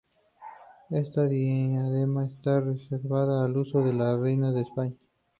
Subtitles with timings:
[0.89, 4.95] Esta diadema está reservada al uso de las reinas de España.